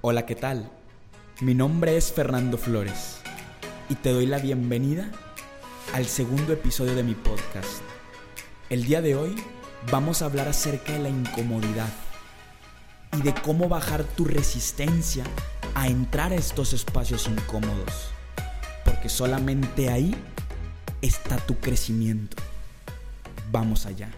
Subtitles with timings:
[0.00, 0.70] Hola, ¿qué tal?
[1.40, 3.18] Mi nombre es Fernando Flores
[3.88, 5.10] y te doy la bienvenida
[5.92, 7.82] al segundo episodio de mi podcast.
[8.70, 9.34] El día de hoy
[9.90, 11.88] vamos a hablar acerca de la incomodidad
[13.18, 15.24] y de cómo bajar tu resistencia
[15.74, 18.12] a entrar a estos espacios incómodos,
[18.84, 20.14] porque solamente ahí
[21.02, 22.36] está tu crecimiento.
[23.50, 24.12] Vamos allá.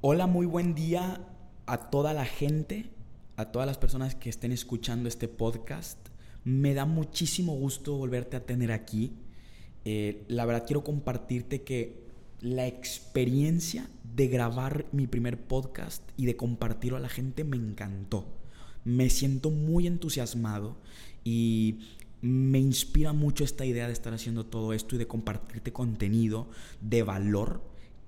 [0.00, 1.26] Hola, muy buen día
[1.66, 2.88] a toda la gente,
[3.34, 5.98] a todas las personas que estén escuchando este podcast.
[6.44, 9.16] Me da muchísimo gusto volverte a tener aquí.
[9.84, 12.06] Eh, la verdad quiero compartirte que
[12.40, 18.24] la experiencia de grabar mi primer podcast y de compartirlo a la gente me encantó.
[18.84, 20.76] Me siento muy entusiasmado
[21.24, 21.80] y
[22.20, 26.46] me inspira mucho esta idea de estar haciendo todo esto y de compartirte contenido
[26.80, 27.62] de valor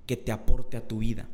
[0.07, 1.29] que te aporte a tu vida.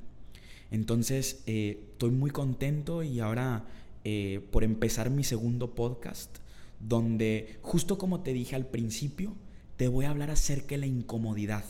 [0.70, 3.64] Entonces, eh, estoy muy contento y ahora
[4.04, 6.38] eh, por empezar mi segundo podcast,
[6.80, 9.34] donde justo como te dije al principio,
[9.76, 11.64] te voy a hablar acerca de la incomodidad.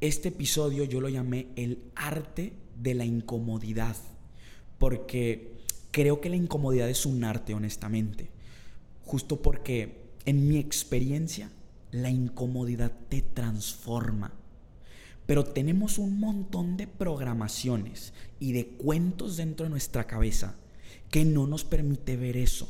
[0.00, 3.96] Este episodio yo lo llamé el arte de la incomodidad,
[4.78, 5.52] porque
[5.90, 8.30] creo que la incomodidad es un arte, honestamente.
[9.04, 11.50] Justo porque en mi experiencia,
[11.90, 14.32] la incomodidad te transforma
[15.26, 20.56] pero tenemos un montón de programaciones y de cuentos dentro de nuestra cabeza
[21.10, 22.68] que no nos permite ver eso.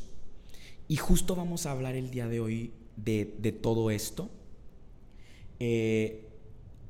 [0.89, 3.25] Y justo vamos a hablar el día de hoy de,
[3.63, 4.31] todo esto.
[5.61, 6.29] Eh,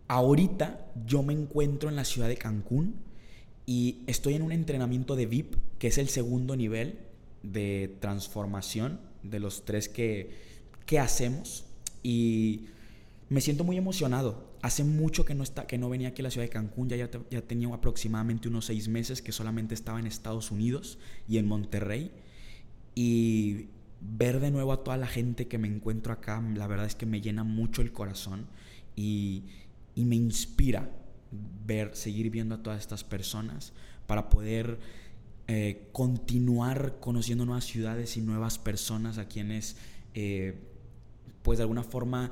[0.08, 2.96] ahorita yo me encuentro en la ciudad de Cancún
[3.66, 6.98] y estoy en un entrenamiento de VIP, que es el segundo nivel
[7.42, 10.30] de transformación de los tres que,
[10.86, 11.64] que hacemos.
[12.02, 12.66] Y
[13.28, 14.51] me siento muy emocionado.
[14.62, 16.96] Hace mucho que no, está, que no venía aquí a la ciudad de Cancún, ya,
[16.96, 22.12] ya, tenía aproximadamente unos seis meses que solamente estaba en Estados Unidos y en Monterrey.
[22.94, 23.66] Y
[24.00, 27.06] ver de nuevo a toda la gente que me encuentro acá, la verdad es que
[27.06, 28.46] me llena mucho el corazón
[28.96, 29.44] y,
[29.96, 30.90] me inspira
[31.66, 33.72] ver, seguir viendo a todas estas personas
[34.06, 34.78] para poder
[35.48, 39.76] eh, continuar conociendo nuevas ciudades y nuevas personas a quienes,
[40.14, 40.54] eh,
[41.42, 42.30] pues de alguna forma,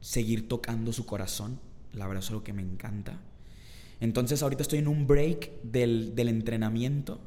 [0.00, 1.58] seguir tocando su corazón.
[1.94, 3.20] La verdad es algo que me encanta.
[4.00, 7.20] Entonces ahorita estoy en un break del, entrenamiento.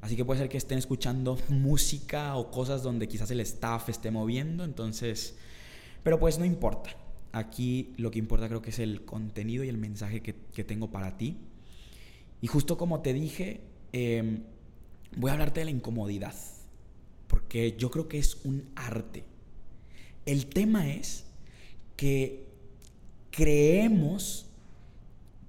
[0.00, 4.10] Así que puede ser que estén escuchando música o cosas donde quizás el staff esté
[4.10, 4.64] moviendo.
[4.64, 5.36] Entonces,
[6.02, 6.90] pero pues no importa.
[7.32, 11.18] Aquí lo que importa creo que es el contenido y el mensaje que, tengo para
[11.18, 11.36] ti.
[12.40, 13.60] Y justo como te dije,
[13.92, 14.44] em,
[15.16, 16.34] voy a hablarte de la incomodidad.
[17.26, 19.24] Porque yo creo que es un arte.
[20.26, 21.24] El tema es
[21.96, 22.43] que
[23.34, 24.46] creemos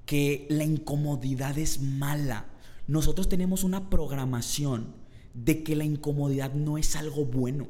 [0.07, 2.47] que la incomodidad es mala.
[2.87, 4.87] Nosotros tenemos una programación
[5.35, 7.67] de que la incomodidad no es algo bueno.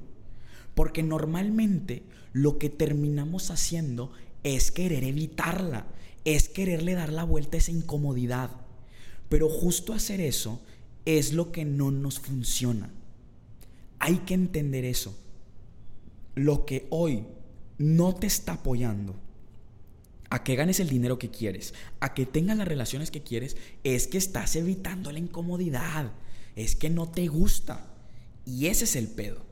[0.73, 4.11] Porque normalmente lo que terminamos haciendo
[4.43, 5.85] es querer evitarla,
[6.23, 8.51] es quererle dar la vuelta a esa incomodidad.
[9.27, 10.61] Pero justo hacer eso
[11.03, 12.89] es lo que no nos funciona.
[13.99, 15.17] Hay que entender eso.
[16.35, 17.25] Lo que hoy
[17.77, 19.24] no te está apoyando
[20.35, 24.05] a que ganes el dinero que quieres, a que tengas las relaciones que quieres, es
[24.05, 26.11] que estás evitando la incomodidad,
[26.57, 27.87] es que no te gusta.
[28.45, 29.45] Y ese es el pedo.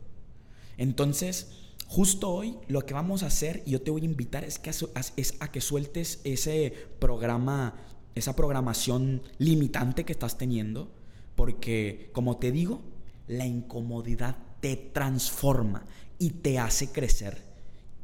[0.76, 1.48] Entonces,
[1.88, 4.72] justo hoy lo que vamos a hacer, y yo te voy a invitar, es, que
[4.72, 7.76] es a que sueltes ese programa,
[8.14, 10.92] esa programación limitante que estás teniendo,
[11.36, 12.82] porque, como te digo,
[13.30, 15.86] la incomodidad te transforma
[16.20, 17.42] y te hace crecer.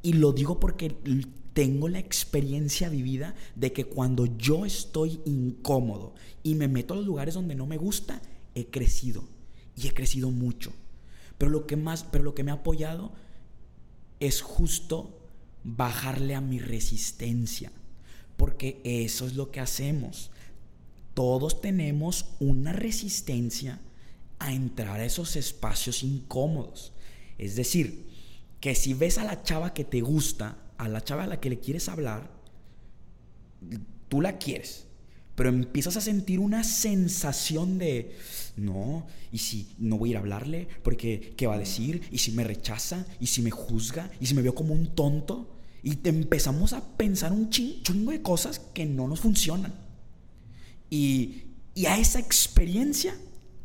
[0.02, 0.96] Y lo digo porque
[1.60, 7.06] tengo la experiencia vivida de que cuando yo estoy incómodo y me meto a los
[7.06, 8.22] lugares donde no me gusta,
[8.56, 9.26] he crecido.
[9.76, 10.72] Y he crecido mucho.
[11.38, 13.12] Pero lo que más, pero lo que me ha apoyado
[14.22, 15.20] es justo
[15.66, 17.74] bajarle a mi resistencia.
[18.38, 20.32] Porque eso es lo que hacemos.
[21.14, 23.82] Todos tenemos una resistencia
[24.40, 26.94] a entrar a esos espacios incómodos.
[27.38, 28.08] Es decir,
[28.62, 31.50] que si ves a la chava que te gusta, a la chava a la que
[31.50, 32.32] le quieres hablar,
[34.08, 34.88] tú la quieres,
[35.36, 38.16] pero empiezas a sentir una sensación de,
[38.56, 42.02] no, y si no voy a ir a hablarle, porque ¿qué va a decir?
[42.12, 43.06] ¿Y si me rechaza?
[43.20, 44.10] ¿Y si me juzga?
[44.22, 45.60] ¿Y si me veo como un tonto?
[45.84, 49.74] Y te empezamos a pensar un chingo de cosas que no nos funcionan.
[50.90, 51.44] Y,
[51.76, 53.14] y a esa experiencia,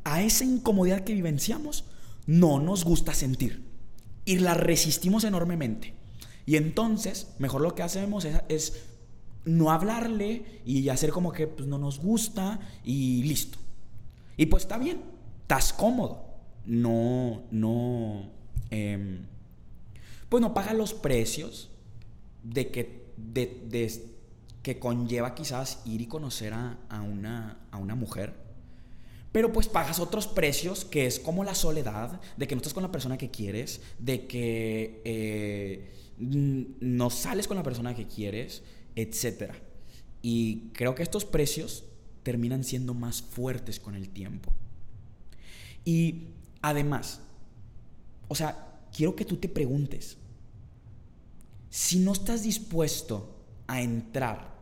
[0.03, 1.85] a esa incomodidad que vivenciamos,
[2.27, 3.65] no nos gusta sentir
[4.25, 5.95] y la resistimos enormemente.
[6.47, 8.85] Y entonces, mejor lo que hacemos es,
[9.45, 13.59] no hablarle y hacer como que pues, no nos gusta y listo.
[14.37, 15.03] Y pues está bien,
[15.43, 16.25] estás cómodo.
[16.67, 18.31] No, no,
[18.71, 19.27] em,
[20.29, 21.71] pues no paga los precios
[22.43, 24.03] de que, de,
[24.63, 28.35] que conlleva quizás ir y conocer a, una, a una mujer.
[29.31, 32.83] Pero pues pagas otros precios, que es como la soledad, de que no estás con
[32.83, 38.63] la persona que quieres, de que eh, no sales con la persona que quieres,
[38.95, 39.53] etc.
[40.23, 41.85] Y creo que estos precios
[42.23, 44.53] terminan siendo más fuertes con el tiempo.
[45.85, 46.29] Y
[46.63, 47.21] además,
[48.29, 50.17] o sea, quiero que tú te preguntes,
[51.71, 54.55] si no estás dispuesto a entrar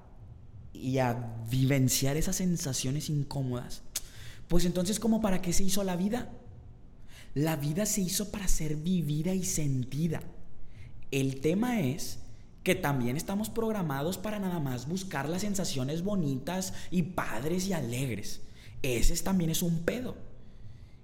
[0.73, 3.83] y a vivenciar esas sensaciones incómodas,
[4.49, 6.31] pues entonces, ¿cómo para qué se hizo la vida?
[7.35, 10.23] La vida se hizo para ser vivida y sentida.
[11.13, 12.19] El tema es
[12.65, 18.41] que también estamos programados para nada más buscar las sensaciones bonitas y padres y alegres.
[18.83, 20.17] Ese también es un pedo.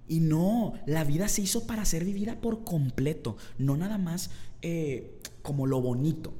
[0.08, 4.30] Y no, la vida se hizo para ser vivida por completo, no nada más
[4.62, 6.32] eh, como lo bonito.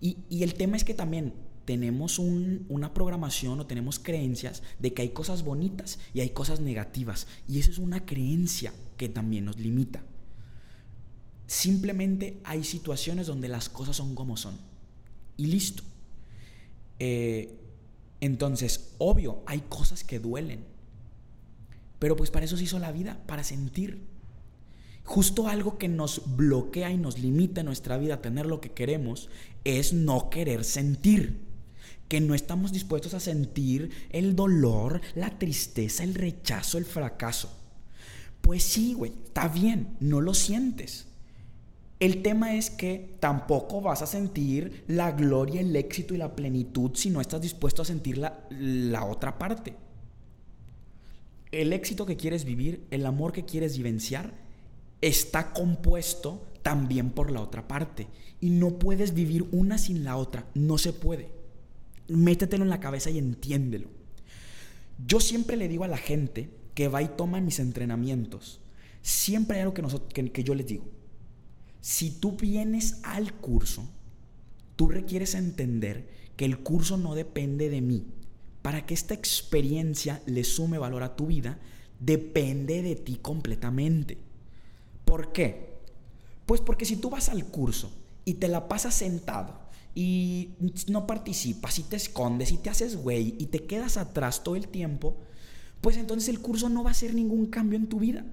[0.00, 1.32] Y, el tema es que también
[1.64, 7.26] tenemos una programación o tenemos creencias de que hay cosas bonitas y hay cosas negativas.
[7.48, 10.02] Y eso es una creencia que también nos limita.
[11.46, 14.58] Simplemente hay situaciones donde las cosas son como son.
[15.36, 15.82] Y listo.
[16.98, 17.54] Eh,
[18.20, 20.64] entonces, obvio, hay cosas que duelen.
[21.98, 24.02] Pero pues para eso se hizo la vida, para sentir.
[25.04, 28.72] Justo algo que nos bloquea y nos limita en nuestra vida a tener lo que
[28.72, 29.28] queremos
[29.64, 31.46] es no querer sentir.
[32.08, 37.52] Que no estamos dispuestos a sentir el dolor, la tristeza, el rechazo, el fracaso.
[38.40, 41.06] Pues sí, güey, está bien, no lo sientes.
[41.98, 46.90] El tema es que tampoco vas a sentir la gloria, el éxito y la plenitud
[46.94, 49.74] si no estás dispuesto a sentir la, otra parte.
[51.52, 54.34] El éxito que quieres vivir, el amor que quieres vivenciar,
[55.00, 58.08] está compuesto también por la otra parte.
[58.42, 60.44] Y no puedes vivir una sin la otra.
[60.52, 61.30] No se puede.
[62.08, 63.88] Métetelo en la cabeza y entiéndelo.
[65.06, 68.60] Yo siempre le digo a la gente que va y toma mis entrenamientos.
[69.00, 69.72] Siempre hay algo
[70.12, 70.95] que, que yo les digo
[71.86, 73.88] si tú vienes al curso,
[74.74, 78.04] tú requieres entender que el curso no depende de mí.
[78.60, 81.60] Para que esta experiencia le sume valor a tu vida,
[82.00, 84.18] depende de ti completamente.
[85.04, 85.76] ¿Por qué?
[86.44, 87.92] Pues porque si tú vas al curso
[88.24, 89.56] y te la pasas sentado
[89.94, 90.56] y
[90.88, 94.66] no participas y te escondes y te haces güey y te quedas atrás todo el
[94.66, 95.16] tiempo,
[95.80, 98.24] pues entonces el curso no va a hacer ningún cambio en tu vida.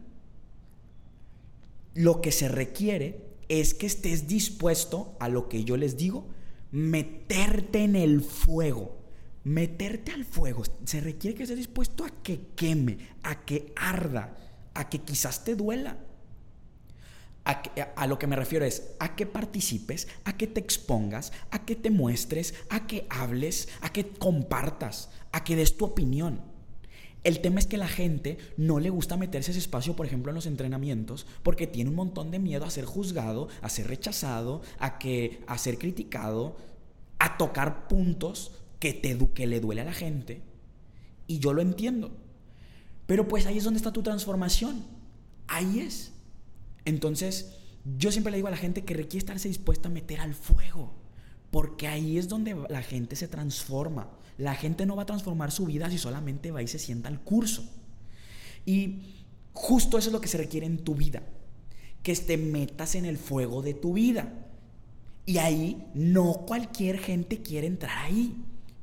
[1.93, 6.27] Lo que se requiere es que estés dispuesto a lo que yo les digo,
[6.71, 8.97] meterte en el fuego.
[9.43, 10.63] Meterte al fuego.
[10.85, 14.37] Se requiere que estés dispuesto a que queme, a que arda,
[14.73, 15.97] a que quizás te duela.
[17.45, 21.75] A, lo que me refiero es a que participes, a que te expongas, a que
[21.75, 26.52] te muestres, a que hables, a que compartas, a que des tu opinión.
[27.23, 30.35] El tema es que la gente no le gusta meterse ese espacio, por ejemplo, en
[30.35, 34.99] los entrenamientos, porque tiene un montón de miedo a ser juzgado, a ser rechazado, a,
[34.99, 36.57] que, a ser criticado,
[37.19, 40.41] a tocar puntos que, te, que le duele a la gente.
[41.25, 42.11] Y yo lo entiendo.
[43.05, 44.83] Pero pues ahí es donde está tu transformación.
[45.47, 46.11] Ahí es.
[46.83, 47.55] Entonces,
[47.97, 50.93] yo siempre le digo a la gente que requiere estarse dispuesta a meter al fuego.
[51.51, 54.09] Porque ahí es donde la gente se transforma.
[54.37, 57.21] La gente no va a transformar su vida si solamente va y se sienta al
[57.21, 57.69] curso.
[58.65, 59.01] Y
[59.53, 61.23] justo eso es lo que se requiere en tu vida.
[62.01, 64.33] Que te metas en el fuego de tu vida.
[65.25, 68.35] Y ahí no cualquier gente quiere entrar ahí.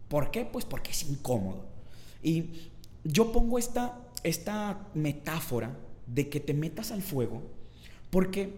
[0.09, 0.45] ¿Por qué?
[0.45, 1.67] Pues porque es incómodo.
[2.23, 2.71] Y
[3.05, 5.77] yo pongo esta, esta metáfora
[6.07, 7.43] de que te metas al fuego
[8.11, 8.53] porque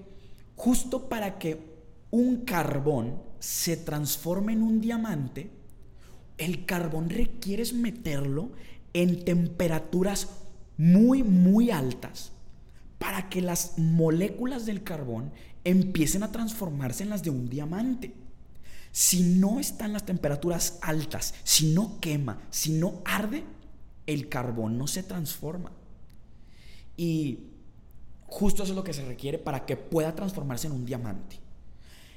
[0.57, 1.59] justo para que
[2.11, 5.51] un carbón se transforme en un diamante,
[6.45, 8.51] el carbón requieres meterlo
[8.93, 10.29] en temperaturas
[10.77, 12.33] muy, muy altas
[12.99, 15.33] para que las moléculas del carbón
[15.65, 18.15] empiecen a transformarse en las de un diamante.
[18.91, 23.45] Si no están las temperaturas altas, si no quema, si no arde,
[24.07, 25.73] el carbón no se transforma.
[26.97, 27.39] Y
[28.27, 31.39] justo eso es lo que se requiere para que pueda transformarse en un diamante.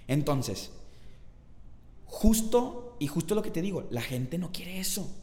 [0.08, 0.72] Entonces,
[2.06, 5.14] justo y justo lo que te digo, la gente no quiere eso.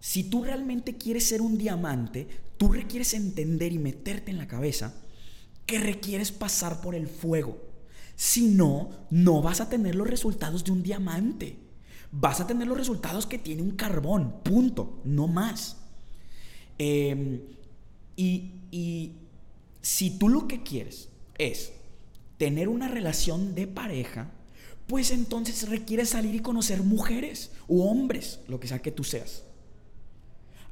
[0.00, 4.94] Si tú realmente quieres ser un diamante, tú requieres entender y meterte en la cabeza
[5.66, 7.60] que requieres pasar por el fuego.
[8.14, 11.58] Si no, no vas a tener los resultados de un diamante.
[12.12, 15.76] vas a tener los resultados que tiene un carbón, punto, no más.
[16.78, 17.40] Em,
[18.16, 19.12] y, y
[19.82, 21.72] si tú lo que quieres es
[22.38, 24.30] tener una relación de pareja,
[24.86, 29.42] pues entonces requiere salir y conocer mujeres u hombres, lo que sea que tú seas.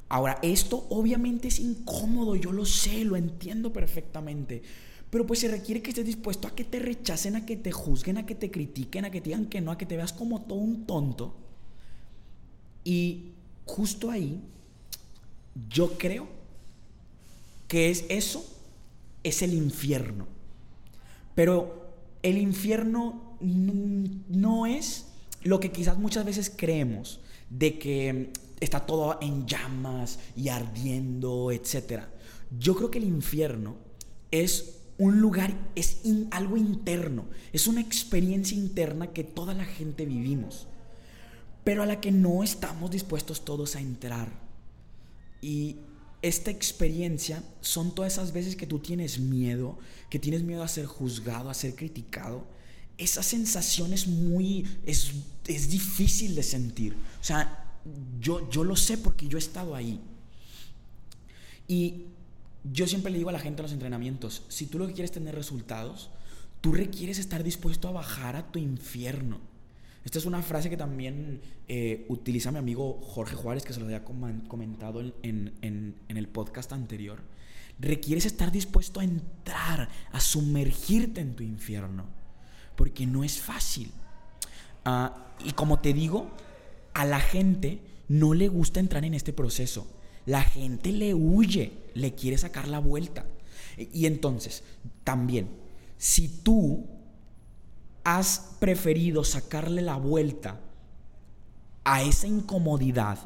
[0.08, 4.62] Ahora, esto obviamente es incómodo, yo lo sé, lo entiendo perfectamente.
[5.10, 8.18] Pero pues se requiere que estés dispuesto a que te rechacen, a que te juzguen,
[8.18, 10.42] a que te critiquen, a que te digan que no, a que te veas como
[10.42, 11.34] todo un tonto.
[12.84, 13.32] Y
[13.64, 14.40] justo ahí,
[15.68, 16.28] yo creo
[17.68, 18.44] que es eso,
[19.22, 20.26] es el infierno.
[21.34, 21.92] Pero
[22.22, 25.06] el infierno no es
[25.42, 27.20] lo que quizás muchas veces creemos,
[27.50, 32.04] de que está todo en llamas y ardiendo, etc.
[32.58, 33.76] Yo creo que el infierno
[34.30, 40.66] es un lugar, es algo interno, es una experiencia interna que toda la gente vivimos,
[41.64, 44.28] pero a la que no estamos dispuestos todos a entrar.
[45.40, 45.76] Y
[46.22, 50.86] esta experiencia son todas esas veces que tú tienes miedo, que tienes miedo a ser
[50.86, 52.46] juzgado, a ser criticado.
[52.96, 55.12] Esa sensación es muy, es,
[55.46, 56.94] es difícil de sentir.
[57.20, 57.64] O sea,
[58.20, 60.00] yo, yo lo sé porque yo he estado ahí.
[61.66, 62.04] Y
[62.72, 65.12] yo siempre le digo a la gente en los entrenamientos, si tú lo que quieres
[65.12, 66.10] tener resultados,
[66.60, 69.38] tú requieres estar dispuesto a bajar a tu infierno.
[70.04, 73.86] Esta es una frase que también eh, utiliza mi amigo Jorge Juárez, que se lo
[73.86, 77.20] había comentado en, en, el podcast anterior.
[77.78, 82.04] Requieres estar dispuesto a entrar, a sumergirte en tu infierno,
[82.76, 83.90] porque no es fácil.
[84.84, 86.30] Ah, y como te digo,
[86.92, 89.86] a la gente no le gusta entrar en este proceso.
[90.26, 93.26] La gente le huye, le quiere sacar la vuelta.
[93.76, 94.62] Y entonces,
[95.02, 95.48] también,
[95.98, 96.86] si tú
[98.04, 100.60] has preferido sacarle la vuelta
[101.84, 103.18] a esa incomodidad,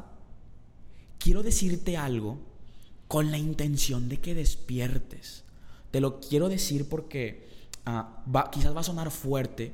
[1.17, 2.39] quiero decirte algo
[3.07, 5.43] con la intención de que despiertes.
[5.91, 7.48] Te lo quiero decir porque
[7.89, 9.73] ah, quizás va a sonar fuerte,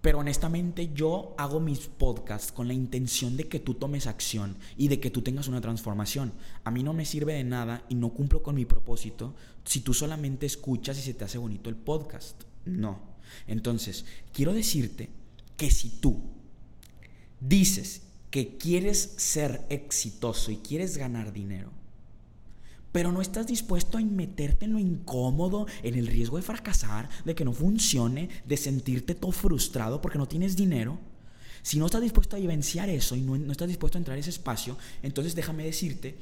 [0.00, 4.88] pero honestamente yo hago mis podcasts con la intención de que tú tomes acción y
[4.88, 6.34] de que tú tengas una transformación.
[6.62, 9.94] A mí no me sirve de nada y no cumplo con mi propósito si tú
[9.94, 12.42] solamente escuchas y se te hace bonito el podcast.
[12.66, 13.00] No.
[13.46, 15.08] Entonces, quiero decirte
[15.56, 16.20] que si tú
[17.40, 21.70] dices que quieres ser exitoso y quieres ganar dinero,
[22.94, 27.34] pero no estás dispuesto a meterte en lo incómodo, en el riesgo de fracasar, de
[27.34, 31.00] que no funcione, de sentirte todo frustrado porque no tienes dinero.
[31.62, 34.20] Si no estás dispuesto a vivenciar eso y no, no estás dispuesto a entrar a
[34.20, 36.14] ese espacio, entonces déjame decirte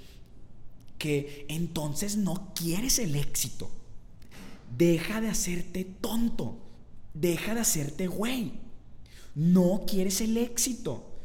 [0.97, 3.71] que entonces no quieres el éxito.
[4.79, 6.57] Deja de hacerte tonto.
[7.13, 8.55] Deja de hacerte güey.
[9.35, 11.19] No quieres el éxito.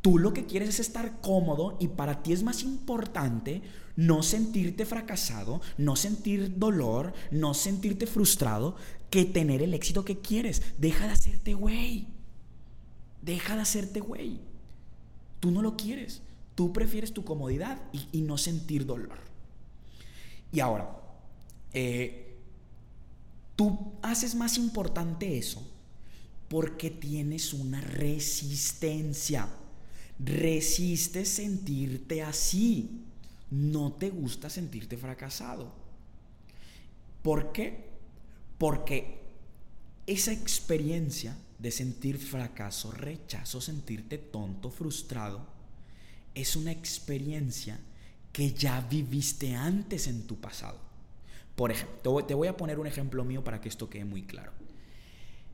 [0.00, 3.62] Tú lo que quieres es estar cómodo y para ti es más importante
[3.96, 8.76] no sentirte fracasado, no sentir dolor, no sentirte frustrado,
[9.10, 10.62] que tener el éxito que quieres.
[10.78, 12.06] Deja de hacerte güey.
[13.20, 14.40] Deja de hacerte güey.
[15.40, 16.22] Tú no lo quieres.
[16.54, 17.80] Tú prefieres tu comodidad
[18.12, 19.18] y, no sentir dolor.
[20.52, 20.96] Y ahora,
[21.72, 22.36] eh,
[23.56, 25.66] tú haces más importante eso
[26.48, 29.48] porque tienes una resistencia.
[30.18, 33.02] Resistes sentirte así
[33.52, 35.70] no te gusta sentirte fracasado.
[37.22, 37.84] ¿Por qué?
[38.56, 39.20] Porque
[40.06, 45.46] esa experiencia de sentir fracaso, rechazo, sentirte tonto, frustrado,
[46.34, 47.78] es una experiencia
[48.32, 50.78] que ya viviste antes en tu pasado.
[51.54, 54.52] Por ejemplo, te voy a poner un ejemplo mío para que esto quede muy claro.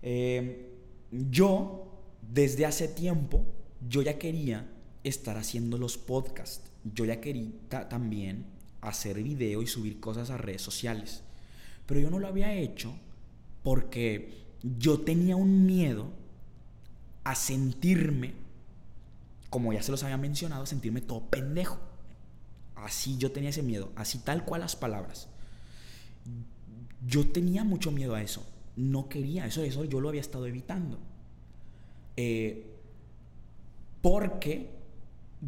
[0.02, 0.71] Eh,
[1.11, 3.45] yo, desde hace tiempo,
[3.88, 4.71] yo ya quería
[5.02, 8.47] estar haciendo los podcasts yo ya quería también
[8.80, 11.23] hacer video y subir cosas a redes sociales.
[11.87, 12.95] Pero yo no lo había hecho
[13.62, 16.11] porque yo tenía un miedo
[17.25, 18.35] a sentirme,
[19.50, 21.78] como ya se los había mencionado, sentirme todo pendejo.
[22.75, 25.28] Así yo tenía ese miedo, así tal cual las palabras.
[27.07, 28.47] Yo tenía mucho miedo a eso.
[28.76, 30.99] No quería, eso, eso yo lo había estado evitando.
[32.16, 32.66] Eh,
[34.00, 34.77] porque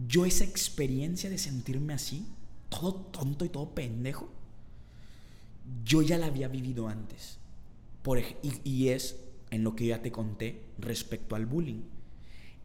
[0.08, 2.26] yo esa experiencia de sentirme así,
[2.68, 4.30] todo tonto y todo pendejo,
[5.84, 7.38] yo ya la había vivido antes.
[8.02, 8.18] Por,
[8.64, 9.16] y, es
[9.50, 11.82] en lo que ya te conté respecto al bullying.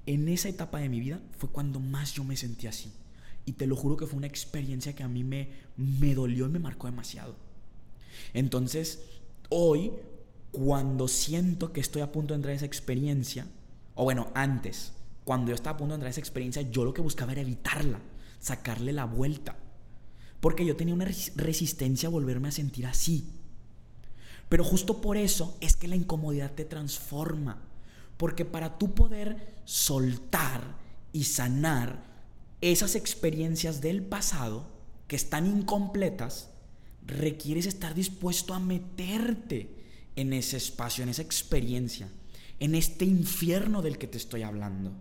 [0.06, 2.92] En esa etapa de mi vida fue cuando más yo me sentí así.
[3.46, 6.50] Y te lo juro que fue una experiencia que a mí me, me dolió y
[6.50, 7.36] me marcó demasiado.
[8.34, 9.04] Entonces,
[9.50, 9.92] hoy,
[10.52, 13.48] cuando siento que estoy a punto de entrar en esa experiencia,
[13.94, 14.94] o bueno, antes,
[15.26, 17.42] cuando yo estaba a punto de entrar a esa experiencia, yo lo que buscaba era
[17.42, 18.00] evitarla,
[18.40, 19.58] sacarle la vuelta.
[20.40, 21.06] Porque yo tenía una
[21.36, 23.28] resistencia a volverme a sentir así.
[24.48, 27.64] Pero justo por eso es que la incomodidad te transforma.
[28.18, 30.78] Porque para tú poder soltar
[31.12, 32.04] y sanar
[32.62, 34.68] esas experiencias del pasado
[35.08, 36.50] que están incompletas,
[37.06, 39.76] requieres estar dispuesto a meterte
[40.16, 42.10] en ese espacio, en esa experiencia,
[42.60, 44.94] en este infierno del que te estoy hablando.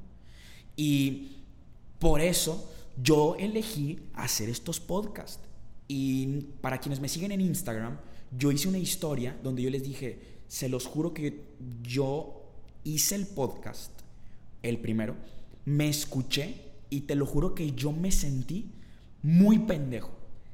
[0.77, 1.39] Y
[1.99, 2.71] por eso
[3.03, 5.41] yo elegí hacer estos podcasts.
[5.89, 6.27] Y
[6.61, 7.99] para quienes me siguen en Instagram,
[8.37, 11.45] yo hice una historia donde yo les dije, se los juro que
[11.83, 12.43] yo
[12.85, 13.91] hice el podcast,
[14.63, 15.17] el primero,
[15.65, 18.73] me escuché y te lo juro que yo me sentí
[19.23, 20.11] muy pendejo.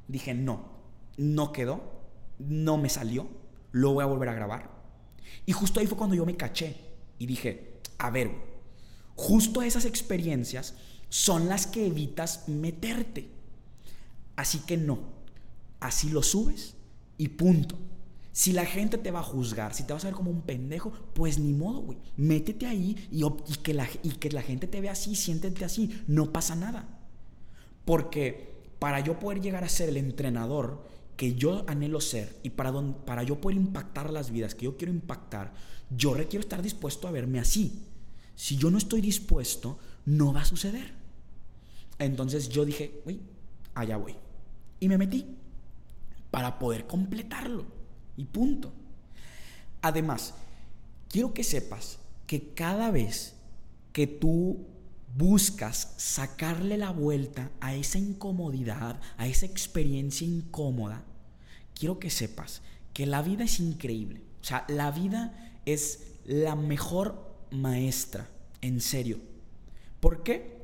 [0.07, 0.65] Dije, no,
[1.17, 1.81] no quedó,
[2.39, 3.27] no me salió,
[3.71, 4.71] lo voy a volver a grabar.
[5.45, 6.75] Y justo ahí fue cuando yo me caché
[7.19, 8.50] y dije, a ver,
[9.21, 10.73] justo esas experiencias
[11.09, 13.29] son las que evitas meterte.
[14.35, 14.99] Así que no,
[15.79, 16.73] así lo subes
[17.17, 17.77] y punto.
[18.31, 20.91] Si la gente te va a juzgar, si te vas a ver como un pendejo,
[21.13, 21.99] pues ni modo, güey.
[22.17, 23.21] Métete ahí y,
[23.57, 26.01] que la, y que la gente te vea así, siéntete así.
[26.07, 26.97] No pasa nada.
[27.85, 30.83] Porque para yo poder llegar a ser el entrenador
[31.15, 32.73] que yo anhelo ser y para,
[33.05, 35.53] para yo poder impactar las vidas que yo quiero impactar,
[35.95, 37.85] yo requiero estar dispuesto a verme así.
[38.35, 40.93] Si yo no estoy dispuesto, no va a suceder.
[41.99, 43.21] Entonces yo dije, uy,
[43.75, 44.15] allá voy.
[44.79, 45.25] Y me metí
[46.31, 47.65] para poder completarlo.
[48.17, 48.73] Y punto.
[49.81, 50.33] Además,
[51.09, 53.35] quiero que sepas que cada vez
[53.93, 54.65] que tú
[55.17, 61.03] buscas sacarle la vuelta a esa incomodidad, a esa experiencia incómoda,
[61.75, 62.61] quiero que sepas
[62.93, 64.21] que la vida es increíble.
[64.41, 68.29] O sea, la vida es la mejor maestra,
[68.61, 69.19] en serio.
[69.99, 70.57] ¿Por qué?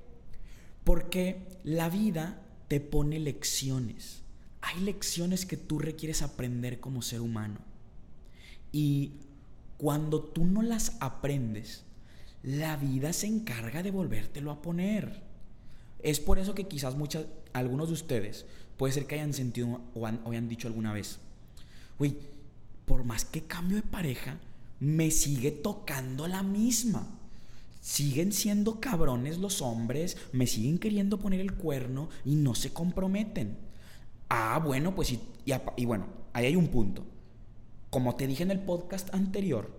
[0.83, 4.23] Porque la vida te pone lecciones
[4.67, 7.59] hay lecciones que tú requieres aprender como ser humano.
[8.71, 9.13] Y
[9.77, 11.83] cuando tú no las aprendes,
[12.43, 15.23] la vida se encarga de volvértelo a poner.
[16.03, 18.45] Es por eso que quizás muchas, algunos de ustedes
[18.77, 21.19] puede ser que hayan sentido o, hayan dicho alguna vez,
[21.97, 22.17] uy,
[22.85, 24.37] por más que cambio de pareja,
[24.79, 27.07] me sigue tocando la misma.
[27.81, 33.57] Siguen siendo cabrones los hombres, me siguen queriendo poner el cuerno y no se comprometen.
[34.29, 35.21] Ah, bueno, pues y,
[35.77, 37.05] y, bueno, ahí hay un punto.
[37.89, 39.71] Como te dije en el podcast anterior,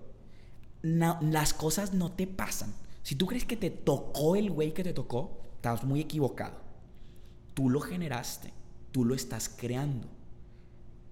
[0.83, 2.73] las cosas no te pasan.
[3.03, 6.55] Si tú crees que te tocó el güey que te tocó, estás muy equivocado.
[7.53, 8.53] Tú lo generaste,
[8.91, 10.09] tú lo estás creando.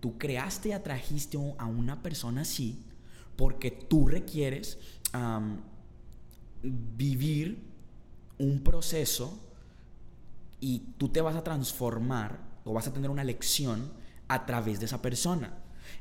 [0.01, 2.87] Tú creaste y atrajiste a una persona así
[3.37, 4.79] porque tú requieres
[6.63, 7.63] vivir
[8.39, 9.39] un proceso
[10.61, 13.93] y tú te vas a transformar o vas a tener una lección
[14.29, 15.55] a través de esa persona.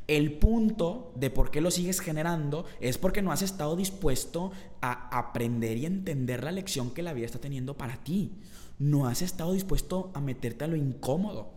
[0.07, 5.17] El punto de por qué lo sigues generando es porque no has estado dispuesto a
[5.17, 8.31] aprender y entender la lección que la vida está teniendo para ti.
[8.79, 11.51] No has estado dispuesto a meterte a lo incómodo,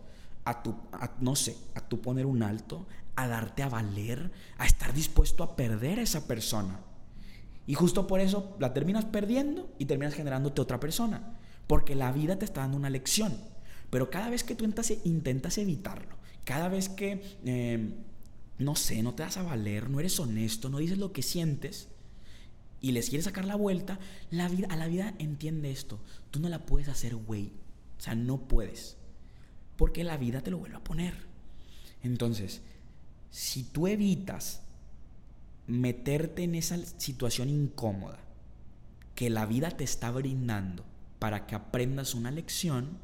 [0.45, 0.75] a tu,
[1.19, 2.85] no sé, a tu poner un alto,
[3.23, 6.79] a darte a valer, a estar dispuesto a perder a esa persona.
[7.65, 11.37] Y justo por eso la terminas perdiendo y terminas generándote otra persona.
[11.67, 13.37] Porque la vida te está dando una lección.
[13.89, 14.65] Pero cada vez que tú
[15.03, 17.93] intentas evitarlo, cada vez que, em,
[18.57, 21.89] no sé, no te das a valer, no eres honesto, no dices lo que sientes
[22.81, 23.99] y les quieres sacar la vuelta,
[24.31, 25.99] la vida, a la vida entiende esto.
[26.31, 27.51] Tú no la puedes hacer, güey.
[27.97, 28.97] O sea, no puedes.
[29.75, 31.13] Porque la vida te lo vuelve a poner.
[32.03, 32.61] Entonces,
[33.31, 34.61] si tú evitas
[35.67, 38.17] meterte en esa situación incómoda
[39.15, 40.83] que la vida te está brindando
[41.19, 42.97] para que aprendas una lección,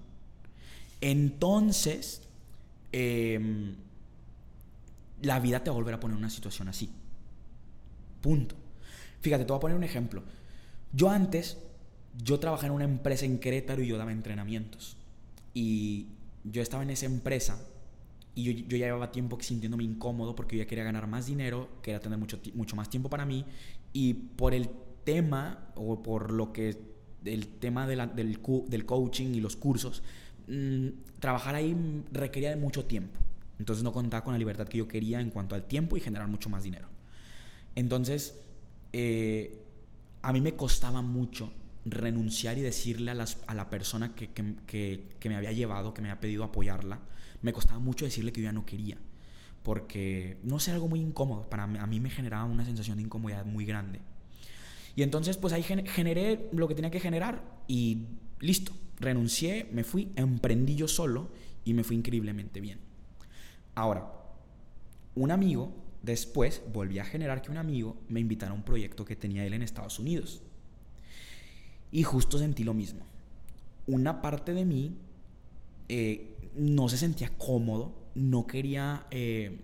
[1.01, 2.21] entonces
[2.91, 3.75] em,
[5.21, 6.89] la vida te va a volver a poner una situación así.
[8.21, 8.55] Punto.
[9.21, 10.23] Fíjate, te voy a poner un ejemplo.
[10.93, 11.57] Yo antes,
[12.23, 14.97] yo trabajaba en una empresa en Querétaro y yo daba entrenamientos.
[15.53, 16.07] Y
[16.43, 17.59] yo estaba en esa empresa
[18.35, 21.99] y yo, ya llevaba tiempo sintiéndome incómodo porque yo ya quería ganar más dinero, quería
[21.99, 23.45] tener mucho, mucho más tiempo para mí.
[23.93, 24.69] Y por el
[25.03, 26.77] tema, o por lo que,
[27.23, 30.03] el tema del, del coaching y los cursos,
[30.47, 31.75] Mm, trabajar ahí
[32.11, 33.19] requería mucho tiempo.
[33.57, 36.27] Entonces no contaba con la libertad que yo quería en cuanto al tiempo y generar
[36.27, 36.87] mucho más dinero.
[37.75, 38.39] Entonces,
[38.93, 39.61] eh,
[40.21, 41.51] a mí me costaba mucho
[41.85, 46.09] renunciar y decirle a, las, a la persona que, que, me había llevado, que me
[46.09, 46.99] había pedido apoyarla,
[47.45, 48.97] me costaba mucho decirle que yo ya no quería.
[49.61, 51.47] Porque, no sé, algo muy incómodo.
[51.47, 54.01] Para mí, a mí me generaba una sensación de incomodidad muy grande.
[54.95, 58.05] Y entonces pues ahí generé lo que tenía que generar y
[58.39, 61.29] listo, renuncié, me fui, emprendí yo solo
[61.65, 62.79] y me fui increíblemente bien.
[63.75, 64.09] Ahora,
[65.15, 69.17] un amigo, después volví a generar que un amigo me invitara a un proyecto que
[69.17, 70.41] tenía él en Estados Unidos.
[71.91, 73.01] Y justo sentí lo mismo.
[73.87, 74.95] Una parte de mí
[75.87, 79.59] eh, no se sentía cómodo, no quería eh,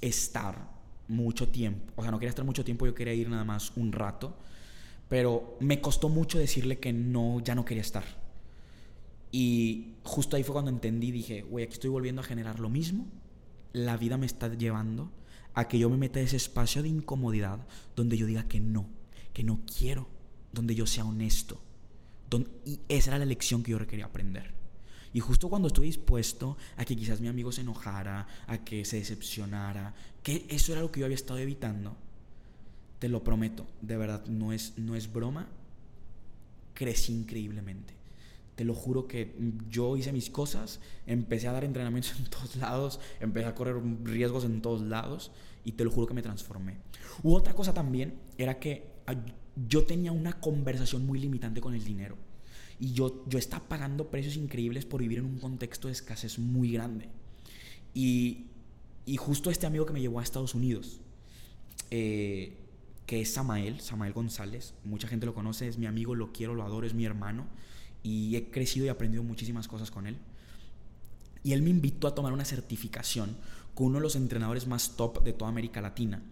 [0.00, 0.70] estar
[1.08, 3.92] mucho tiempo, o sea, no quería estar mucho tiempo, yo quería ir nada más un
[3.92, 4.36] rato,
[5.08, 8.04] pero me costó mucho decirle que no, ya no quería estar.
[9.32, 13.06] Y justo ahí fue cuando entendí, dije, güey, aquí estoy volviendo a generar lo mismo,
[13.72, 15.10] la vida me está llevando
[15.54, 17.66] a que yo me meta en ese espacio de incomodidad
[17.96, 18.86] donde yo diga que no,
[19.32, 20.08] que no quiero,
[20.52, 21.60] donde yo sea honesto.
[22.64, 24.59] y esa era la lección que yo quería aprender.
[25.12, 28.96] Y justo cuando estoy dispuesto a que quizás mi amigo se enojara, a que se
[28.96, 31.96] decepcionara, que eso era lo que yo había estado evitando,
[32.98, 35.48] te lo prometo, de verdad, no es, no es broma,
[36.74, 37.94] crecí increíblemente.
[38.54, 39.34] Te lo juro que
[39.70, 44.44] yo hice mis cosas, empecé a dar entrenamientos en todos lados, empecé a correr riesgos
[44.44, 45.32] en todos lados
[45.64, 46.76] y te lo juro que me transformé.
[47.22, 48.86] U otra cosa también era que
[49.68, 52.16] yo tenía una conversación muy limitante con el dinero.
[52.80, 56.72] Y yo, yo estaba pagando precios increíbles por vivir en un contexto de escasez muy
[56.72, 57.08] grande.
[57.92, 58.46] Y,
[59.04, 61.00] y justo este amigo que me llevó a Estados Unidos,
[61.90, 62.56] eh,
[63.04, 66.62] que es Samael, Samael González, mucha gente lo conoce, es mi amigo, lo quiero, lo
[66.62, 67.46] adoro, es mi hermano.
[68.02, 70.16] Y he crecido y aprendido muchísimas cosas con él.
[71.42, 73.36] Y él me invitó a tomar una certificación
[73.74, 76.22] con uno de los entrenadores más top de toda América Latina.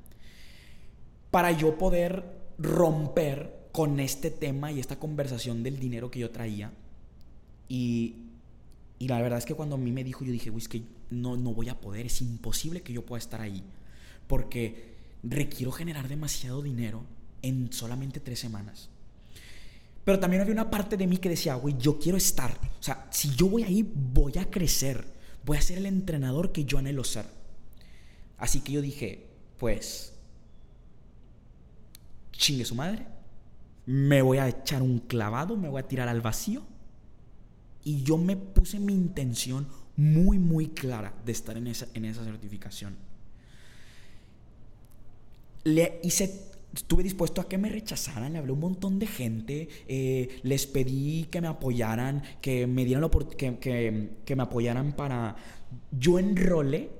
[1.30, 2.24] Para yo poder
[2.58, 6.72] romper con este tema y esta conversación del dinero que yo traía.
[7.68, 8.16] Y,
[8.98, 10.82] y la verdad es que cuando a mí me dijo, yo dije, güey, es que
[11.10, 13.62] no, no voy a poder, es imposible que yo pueda estar ahí.
[14.26, 17.04] Porque requiero generar demasiado dinero
[17.42, 18.88] en solamente tres semanas.
[20.04, 22.58] Pero también había una parte de mí que decía, güey, yo quiero estar.
[22.80, 25.04] O sea, si yo voy ahí, voy a crecer.
[25.44, 27.26] Voy a ser el entrenador que yo anhelo ser.
[28.38, 29.26] Así que yo dije,
[29.58, 30.14] pues,
[32.32, 33.17] chingue su madre
[33.88, 36.62] me voy a echar un clavado, me voy a tirar al vacío.
[37.84, 42.22] Y yo me puse mi intención muy, muy clara de estar en esa, en esa
[42.22, 42.96] certificación.
[45.64, 49.70] Le hice, estuve dispuesto a que me rechazaran, le hablé a un montón de gente,
[49.88, 55.36] eh, les pedí que me apoyaran, que me dieran que, que, que me apoyaran para...
[55.98, 56.90] Yo enrolé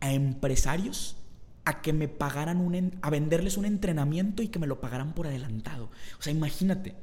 [0.00, 1.19] a empresarios
[1.64, 5.26] a que me pagaran un, a venderles un entrenamiento y que me lo pagaran por
[5.26, 5.90] adelantado.
[6.18, 6.94] O sea, imagínate,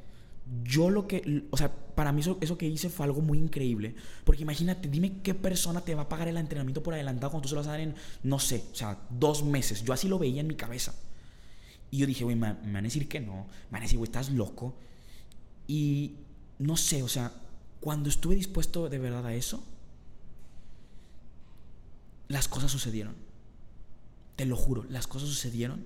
[0.64, 4.44] yo lo que, o sea, para mí eso, que hice fue algo muy increíble, porque
[4.44, 7.56] imagínate, dime qué persona te va a pagar el entrenamiento por adelantado cuando tú se
[7.56, 9.84] lo vas a dar en, no sé, o sea, dos meses.
[9.84, 10.96] Yo así lo veía en mi cabeza.
[11.92, 14.08] Y yo dije, güey, me van a decir que no, me van a decir, güey,
[14.08, 14.76] estás loco.
[15.68, 16.16] Y
[16.60, 17.32] no sé, o sea,
[17.80, 19.64] cuando estuve dispuesto de verdad a eso,
[22.28, 23.27] las cosas sucedieron.
[24.38, 25.84] Te lo juro, las cosas sucedieron.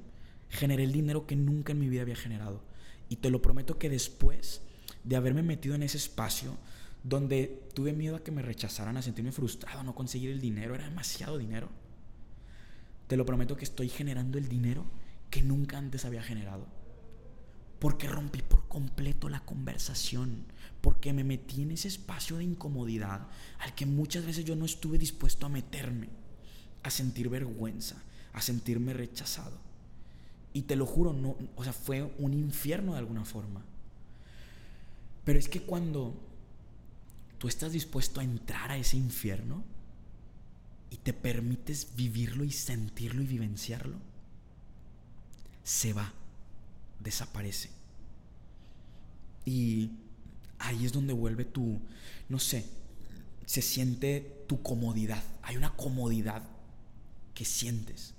[0.50, 2.62] Generé el dinero que nunca en mi vida había generado.
[3.10, 4.62] Y te lo prometo que después
[5.04, 6.58] de haberme metido en ese espacio
[7.04, 10.76] donde tuve miedo a que me rechazaran, a sentirme frustrado, a no conseguir el dinero,
[10.76, 11.70] era demasiado dinero.
[13.08, 14.86] Te lo prometo que estoy generando el dinero
[15.30, 16.68] que nunca antes había generado.
[17.80, 20.44] Porque rompí por completo la conversación,
[20.82, 23.28] porque me metí en ese espacio de incomodidad
[23.60, 26.10] al que muchas veces yo no estuve dispuesto a meterme,
[26.84, 29.58] a sentir vergüenza, a sentirme rechazado.
[30.54, 33.64] Y te lo juro, no, o sea, fue un infierno de alguna forma.
[35.24, 36.14] Pero es que cuando
[37.38, 39.64] tú estás dispuesto a entrar a ese infierno
[40.90, 43.98] y te permites vivirlo y sentirlo y vivenciarlo,
[45.64, 46.12] se va,
[47.00, 47.70] desaparece.
[49.46, 49.92] Y
[50.60, 51.80] ahí es donde vuelve tu,
[52.30, 52.66] no sé,
[53.46, 55.24] se siente tu comodidad.
[55.44, 56.44] Hay una comodidad
[57.34, 58.14] que sientes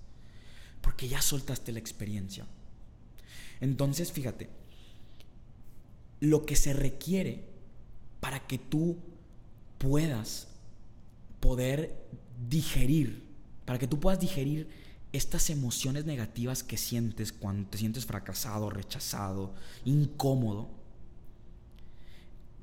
[0.82, 2.46] porque ya soltaste la experiencia.
[3.60, 4.50] Entonces, fíjate,
[6.20, 7.44] lo que se requiere
[8.20, 8.98] para que tú
[9.78, 10.48] puedas
[11.40, 11.96] poder
[12.48, 13.24] digerir,
[13.64, 14.68] para que tú puedas digerir
[15.12, 20.70] estas emociones negativas que sientes cuando te sientes fracasado, rechazado, incómodo,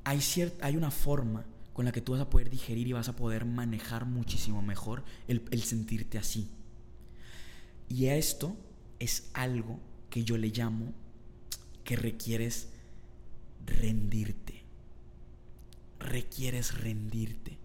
[0.04, 0.20] hay,
[0.60, 3.44] hay una forma con la que tú vas a poder digerir y vas a poder
[3.44, 6.48] manejar muchísimo mejor el, el sentirte así.
[7.90, 8.56] Y esto
[9.00, 10.94] es algo que yo le llamo
[11.82, 12.68] que requieres
[13.66, 14.62] rendirte.
[15.98, 17.58] Requieres rendirte.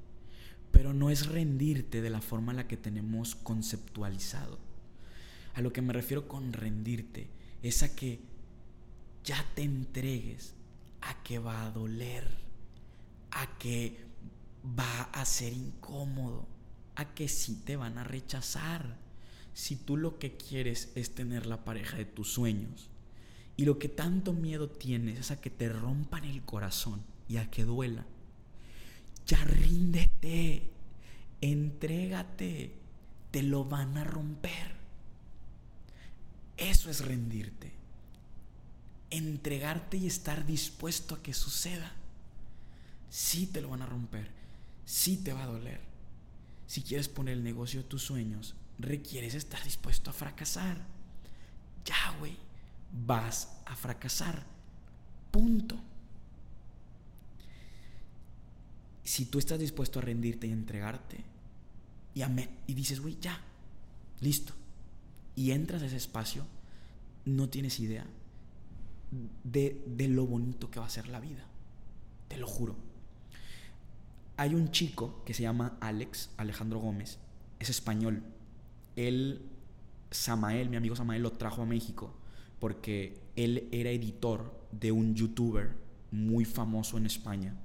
[0.71, 4.57] Pero no es rendirte de la forma en la que tenemos conceptualizado.
[5.53, 7.29] A lo que me refiero con rendirte
[7.61, 8.19] es a que
[9.23, 10.55] ya te entregues
[11.01, 12.27] a que va a doler,
[13.29, 14.05] a que
[14.77, 16.47] va a ser incómodo,
[16.95, 19.04] a que sí te van a rechazar.
[19.55, 22.89] Si tú lo que quieres es tener la pareja de tus sueños
[23.55, 27.49] y lo que tanto miedo tienes es a que te rompan el corazón y a
[27.49, 28.05] que duela,
[29.25, 30.69] ya ríndete,
[31.39, 32.75] entrégate,
[33.31, 34.75] te lo van a romper.
[36.57, 37.71] Eso es rendirte.
[39.09, 41.93] Entregarte y estar dispuesto a que suceda.
[43.09, 44.29] Sí te lo van a romper,
[44.83, 45.79] sí te va a doler.
[46.67, 50.77] Si quieres poner el negocio de tus sueños, requieres estar dispuesto a fracasar.
[51.85, 52.37] Ya, güey,
[52.91, 54.43] vas a fracasar.
[55.31, 55.79] Punto.
[59.03, 61.23] Si tú estás dispuesto a rendirte y entregarte,
[62.13, 62.23] y,
[62.67, 63.39] y dices, güey, ya,
[64.21, 64.53] listo,
[65.35, 66.45] y entras a ese espacio,
[67.25, 68.05] no tienes idea
[69.43, 71.45] de, de lo bonito que va a ser la vida.
[72.27, 72.75] Te lo juro.
[74.37, 77.19] Hay un chico que se llama Alex, Alejandro Gómez,
[77.59, 78.23] es español.
[78.95, 79.41] Él,
[80.11, 82.13] Samael, mi amigo Samael, lo trajo a México
[82.59, 85.71] porque él era editor de un youtuber
[86.11, 87.55] muy famoso en España.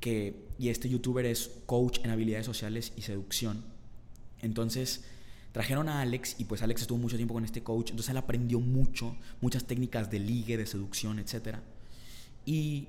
[0.00, 3.64] Que, y este youtuber es coach en habilidades sociales y seducción.
[4.40, 5.04] Entonces,
[5.52, 7.90] trajeron a Alex y pues Alex estuvo mucho tiempo con este coach.
[7.90, 11.58] Entonces, él aprendió mucho, muchas técnicas de ligue, de seducción, etc.
[12.46, 12.88] Y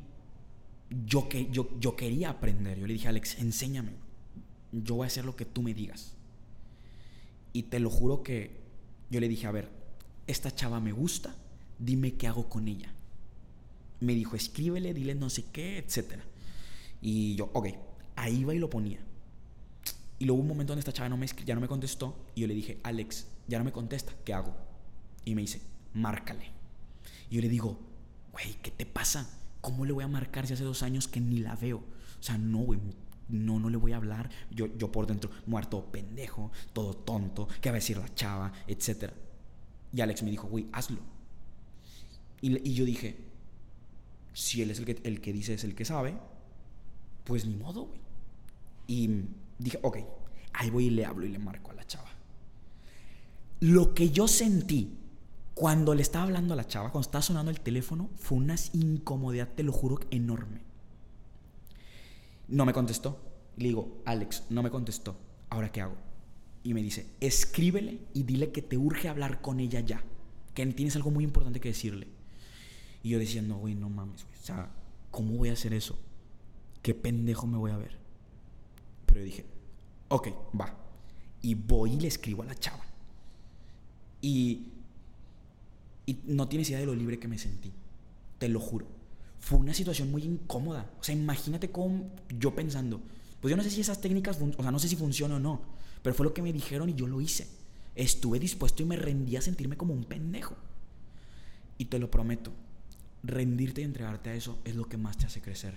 [1.06, 2.80] yo, que, yo, yo quería aprender.
[2.80, 3.94] Yo le dije Alex, enséñame.
[4.72, 6.14] Yo voy a hacer lo que tú me digas.
[7.54, 8.60] Y te lo juro que
[9.10, 9.70] yo le dije, a ver,
[10.28, 11.36] esta chava me gusta,
[11.80, 12.94] dime qué hago con ella.
[14.00, 16.22] Me dijo, escríbele, dile no sé qué, etc.
[17.02, 17.68] Y yo, ok,
[18.16, 19.00] ahí va y lo ponía.
[20.20, 22.48] Y luego un momento donde esta chava no me, ya no me contestó y yo
[22.48, 24.54] le dije, Alex, ya no me contesta, ¿qué hago?
[25.26, 25.62] Y me dice,
[25.94, 26.52] márcale.
[27.30, 27.80] Y yo le digo,
[28.32, 29.30] güey, ¿qué te pasa?
[29.62, 31.78] ¿Cómo le voy a marcar si hace dos años que ni la veo?
[31.78, 32.80] O sea, no, güey,
[33.30, 34.30] no, no le voy a hablar.
[34.52, 38.52] Yo, yo por dentro, muerto, pendejo, todo tonto, ¿qué va a decir la chava?
[38.68, 39.14] Etcétera.
[39.94, 41.00] Y Alex me dijo, güey, hazlo.
[42.42, 43.18] Y, yo dije,
[44.34, 46.18] si él es el que, el que dice es el que sabe,
[47.24, 48.00] pues ni modo, güey.
[48.88, 49.26] Y
[49.58, 49.98] dije, ok,
[50.54, 52.10] ahí voy y le hablo y le marco a la chava.
[53.60, 54.98] Lo que yo sentí
[55.54, 59.50] cuando le estaba hablando a la chava, cuando estaba sonando el teléfono, fue una incomodidad,
[59.50, 60.62] te lo juro, enorme.
[62.50, 63.20] No me contestó.
[63.58, 65.18] Le digo, Alex, no me contestó.
[65.50, 65.96] ¿Ahora qué hago?
[66.64, 70.04] y me dice, escríbele y dile que te urge hablar con ella ya,
[70.54, 72.08] que tienes algo muy importante que decirle.
[73.02, 74.38] Y yo decía, no, güey, no mames, güey.
[74.38, 74.70] O sea,
[75.10, 75.98] ¿cómo voy a hacer eso?
[76.82, 77.98] ¿Qué pendejo me voy a ver?
[79.06, 79.46] Pero yo dije,
[80.10, 80.28] ok,
[80.60, 80.76] va.
[81.42, 82.84] Y voy y le escribo a la chava.
[84.22, 84.68] Y,
[86.06, 87.72] y no tienes idea de lo libre que me sentí.
[88.38, 88.86] Te lo juro.
[89.40, 90.92] Fue una situación muy incómoda.
[91.00, 93.02] O sea, imagínate cómo yo pensando,
[93.42, 95.80] pues yo no sé si esas técnicas, o sea, no sé si funcionan o no
[96.02, 97.48] pero fue lo que me dijeron y yo lo hice.
[97.96, 100.56] Estuve dispuesto y me rendí a sentirme como un pendejo.
[101.78, 102.54] Y te lo prometo,
[103.24, 105.76] rendirte y entregarte a eso es lo que más te hace crecer.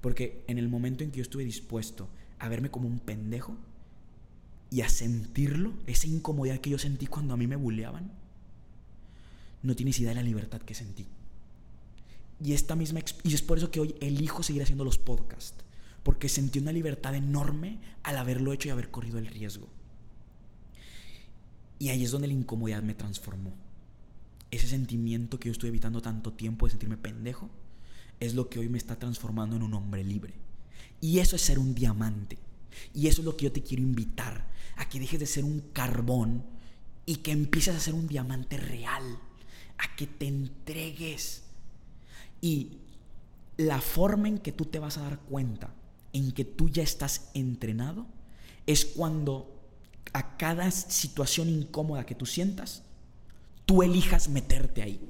[0.00, 3.56] Porque en el momento en que yo estuve dispuesto a verme como un pendejo
[4.70, 8.12] y a sentirlo, esa incomodidad que yo sentí cuando a mí me bulleaban,
[9.62, 11.06] no tienes idea de la libertad que sentí.
[12.42, 15.64] Y esta misma y es por eso que hoy elijo seguir haciendo los podcasts
[16.02, 19.68] porque sentí una libertad enorme al haberlo hecho y haber corrido el riesgo.
[21.78, 23.54] Y ahí es donde la incomodidad me transformó.
[24.50, 27.48] Ese sentimiento que yo estuve evitando tanto tiempo de sentirme pendejo
[28.18, 30.34] es lo que hoy me está transformando en un hombre libre.
[31.00, 32.38] Y eso es ser un diamante.
[32.94, 35.60] Y eso es lo que yo te quiero invitar, a que dejes de ser un
[35.72, 36.44] carbón
[37.06, 39.18] y que empieces a ser un diamante real,
[39.78, 41.44] a que te entregues.
[42.40, 42.78] Y
[43.56, 45.74] la forma en que tú te vas a dar cuenta
[46.12, 48.06] en que tú ya estás entrenado
[48.66, 49.60] es cuando
[50.12, 52.82] a cada situación incómoda que tú sientas,
[53.66, 55.00] tú elijas meterte ahí.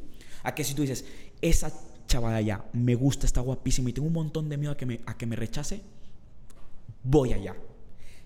[0.42, 1.04] A que si tú dices,
[1.40, 1.72] esa
[2.06, 5.00] chavala ya me gusta, está guapísima y tengo un montón de miedo a que me,
[5.06, 5.80] a que me rechace,
[7.02, 7.56] voy allá.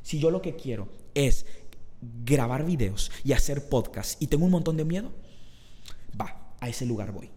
[0.03, 1.47] Si yo lo que quiero es
[2.25, 5.13] grabar videos y hacer podcasts y tengo un montón de miedo,
[6.21, 7.31] va, a ese lugar voy.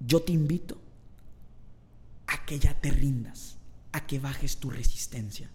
[0.00, 0.80] Yo te invito
[2.26, 3.56] a que ya te rindas
[3.92, 5.50] a que bajes tu resistencia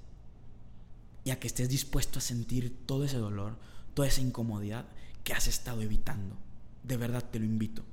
[1.24, 3.58] y a que estés dispuesto a sentir todo ese dolor,
[3.94, 4.86] toda esa incomodidad
[5.24, 6.38] que has estado evitando.
[6.84, 7.84] De verdad te lo invito,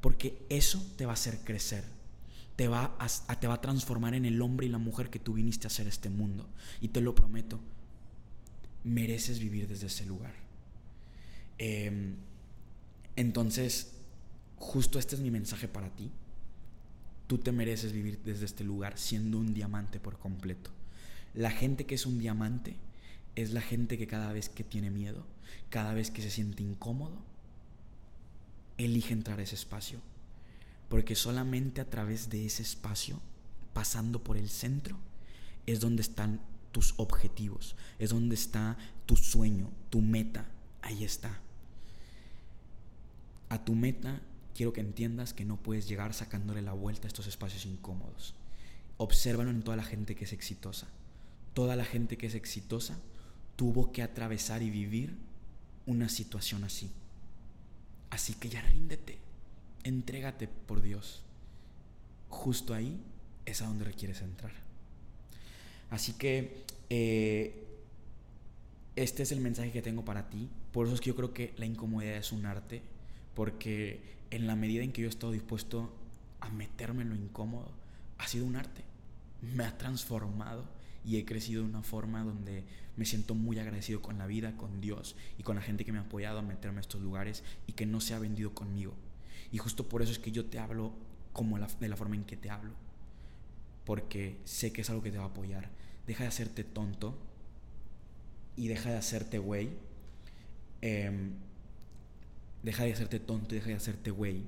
[0.00, 1.84] porque eso te va a hacer crecer,
[2.56, 5.32] te va a, te va a transformar en el hombre y la mujer que tú
[5.32, 6.48] viniste a hacer este mundo.
[6.80, 7.58] Y te lo prometo,
[8.84, 10.34] mereces vivir desde ese lugar.
[11.58, 12.14] Em,
[13.16, 13.99] entonces,
[14.60, 16.12] justo este es mi mensaje para ti.
[17.26, 20.70] Tú te mereces vivir desde este lugar siendo un diamante por completo.
[21.34, 22.76] La gente que es un diamante
[23.36, 25.24] es la gente que cada vez que tiene miedo,
[25.70, 27.22] cada vez que se siente incómodo,
[28.76, 29.98] elige entrar a ese espacio.
[30.88, 33.20] Porque solamente a través de ese espacio,
[33.72, 34.98] pasando por el centro,
[35.66, 36.40] es donde están
[36.72, 40.46] tus objetivos, es donde está tu sueño, tu meta,
[40.82, 41.40] ahí está.
[43.48, 44.20] A tu meta
[44.54, 48.34] quiero que entiendas que no puedes llegar sacándole la vuelta a estos espacios incómodos.
[48.96, 50.88] Obsérvalo en toda la gente que es exitosa.
[51.54, 52.98] Toda la gente que es exitosa
[53.56, 55.16] tuvo que atravesar y vivir
[55.86, 56.90] una situación así.
[58.10, 59.18] Así que ya ríndete,
[59.84, 61.22] entrégate por Dios.
[62.28, 63.00] Justo ahí
[63.46, 64.52] es a donde requieres entrar.
[65.90, 67.66] Así que eh,
[68.96, 70.48] este es el mensaje que tengo para ti.
[70.72, 72.82] Por eso es que yo creo que la incomodidad es un arte,
[73.34, 75.92] porque en la medida en que yo he estado dispuesto
[76.40, 77.72] a meterme en lo incómodo,
[78.18, 78.82] ha sido un arte.
[79.42, 80.64] Me ha transformado
[81.04, 82.64] y he crecido de una forma donde
[82.96, 85.98] me siento muy agradecido con la vida, con Dios y con la gente que me
[85.98, 88.94] ha apoyado a meterme a estos lugares y que no se ha vendido conmigo.
[89.52, 90.92] Y justo por eso es que yo te hablo
[91.32, 92.72] como de la forma en que te hablo,
[93.84, 95.70] porque sé que es algo que te va a apoyar.
[96.06, 97.16] Deja de hacerte tonto
[98.56, 99.70] y deja de hacerte güey.
[100.82, 101.32] Em,
[102.62, 104.44] deja de hacerte tonto y deja de hacerte güey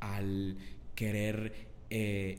[0.00, 0.56] al
[0.94, 2.38] querer, eh,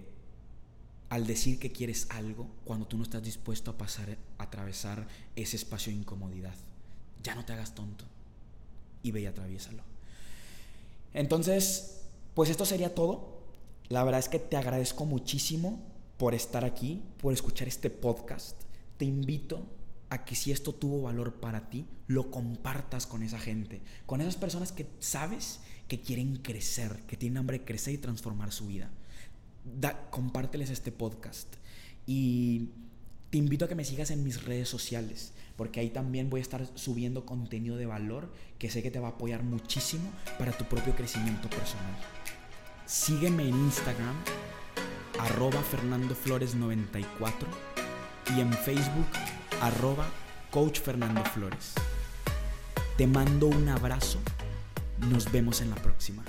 [1.09, 5.55] al decir que quieres algo cuando tú no estás dispuesto a pasar, a atravesar ese
[5.55, 6.55] espacio de incomodidad.
[7.23, 8.05] Ya no te hagas tonto
[9.03, 9.83] y ve y atraviésalo.
[11.13, 12.01] Entonces,
[12.33, 13.37] pues esto sería todo.
[13.89, 15.81] La verdad es que te agradezco muchísimo
[16.17, 18.61] por estar aquí, por escuchar este podcast.
[18.97, 19.65] Te invito
[20.09, 24.37] a que si esto tuvo valor para ti, lo compartas con esa gente, con esas
[24.37, 28.89] personas que sabes que quieren crecer, que tienen hambre de crecer y transformar su vida.
[29.63, 31.47] Da, compárteles este podcast
[32.05, 32.69] y
[33.29, 36.43] te invito a que me sigas en mis redes sociales, porque ahí también voy a
[36.43, 40.63] estar subiendo contenido de valor que sé que te va a apoyar muchísimo para tu
[40.65, 41.97] propio crecimiento personal.
[42.85, 44.15] Sígueme en Instagram,
[45.19, 47.76] arroba Fernando Flores 94
[48.35, 49.07] y en Facebook
[49.61, 50.05] arroba
[50.51, 51.73] Coach Fernando Flores.
[52.97, 54.19] Te mando un abrazo.
[55.09, 56.23] Nos vemos en la próxima.